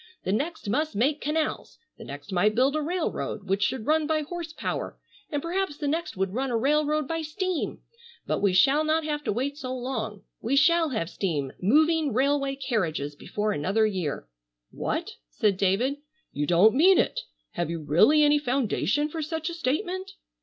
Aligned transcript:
The 0.23 0.31
next 0.31 0.67
must 0.67 0.95
make 0.95 1.21
canals, 1.21 1.77
the 1.99 2.03
next 2.03 2.31
might 2.31 2.55
build 2.55 2.75
a 2.75 2.81
railroad 2.81 3.43
which 3.47 3.61
should 3.61 3.85
run 3.85 4.07
by 4.07 4.23
horse 4.23 4.51
power, 4.51 4.97
and 5.29 5.43
perhaps 5.43 5.77
the 5.77 5.87
next 5.87 6.17
would 6.17 6.33
run 6.33 6.49
a 6.49 6.57
railroad 6.57 7.07
by 7.07 7.21
steam. 7.21 7.81
But 8.25 8.41
we 8.41 8.51
shall 8.51 8.83
not 8.83 9.03
have 9.03 9.23
to 9.25 9.31
wait 9.31 9.59
so 9.59 9.75
long. 9.75 10.23
We 10.41 10.55
shall 10.55 10.89
have 10.89 11.07
steam 11.07 11.51
moving 11.61 12.13
railway 12.13 12.55
carriages 12.55 13.15
before 13.15 13.51
another 13.51 13.85
year." 13.85 14.27
"What!" 14.71 15.11
said 15.29 15.55
David, 15.55 15.97
"you 16.33 16.47
don't 16.47 16.73
mean 16.73 16.97
it! 16.97 17.19
Have 17.51 17.69
you 17.69 17.79
really 17.79 18.23
any 18.23 18.39
foundation 18.39 19.07
for 19.07 19.21
such 19.21 19.51
a 19.51 19.53
statement?" 19.53 20.13